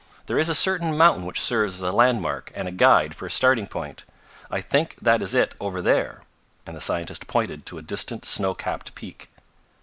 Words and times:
There 0.25 0.39
is 0.39 0.49
a 0.49 0.55
certain 0.55 0.97
mountain 0.97 1.25
which 1.27 1.39
serves 1.39 1.75
as 1.75 1.81
a 1.83 1.91
landmark 1.91 2.51
and 2.55 2.67
a 2.67 2.71
guide 2.71 3.13
for 3.13 3.27
a 3.27 3.29
starting 3.29 3.67
point. 3.67 4.03
I 4.49 4.59
think 4.59 4.95
that 4.99 5.21
is 5.21 5.35
it 5.35 5.53
over 5.59 5.79
there," 5.79 6.23
and 6.65 6.75
the 6.75 6.81
scientist 6.81 7.27
pointed 7.27 7.67
to 7.67 7.77
a 7.77 7.83
distant 7.83 8.25
snow 8.25 8.55
capped 8.55 8.95
peak. 8.95 9.29